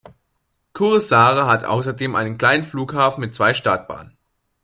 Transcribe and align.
Kuressaare 0.73 1.45
hat 1.45 1.63
außerdem 1.63 2.15
einen 2.15 2.39
kleinen 2.39 2.63
Flughafen 2.65 3.21
mit 3.21 3.35
zwei 3.35 3.53
Startbahnen. 3.53 4.17